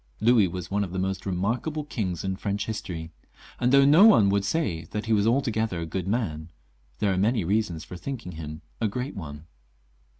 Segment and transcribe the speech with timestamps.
[0.19, 3.11] Louis was one of the most remarkable kings in French history;
[3.59, 6.49] and though no one would say that he was altogether a good man,
[6.97, 9.45] there are many reasons for thinking him a great one.